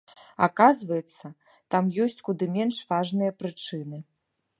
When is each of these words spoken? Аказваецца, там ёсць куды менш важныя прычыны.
Аказваецца, 0.45 1.25
там 1.75 1.91
ёсць 2.05 2.23
куды 2.29 2.45
менш 2.55 2.79
важныя 2.95 3.31
прычыны. 3.43 4.01